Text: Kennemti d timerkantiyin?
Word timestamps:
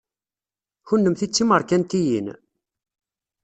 Kennemti 0.87 1.27
d 1.29 1.31
timerkantiyin? 1.31 2.27